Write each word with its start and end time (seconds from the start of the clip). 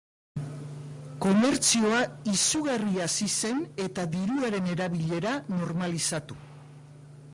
Komertzioa 1.25 1.99
izugarri 2.31 2.97
hasi 3.03 3.27
zen 3.33 3.61
eta 3.85 4.07
diruaren 4.17 4.73
erabilera 4.77 5.35
normalizatu. 5.55 6.41